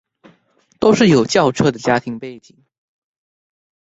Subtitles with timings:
[0.79, 2.65] 都是有轎車的家庭背景